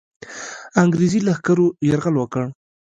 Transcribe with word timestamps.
انګرېزي 0.81 1.19
لښکرو 1.27 1.67
یرغل 1.87 2.15
وکړ. 2.17 2.43